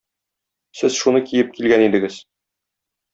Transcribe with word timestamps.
Сез 0.79 0.95
шуны 1.01 1.21
киеп 1.27 1.51
килгән 1.57 1.83
идегез. 1.89 2.17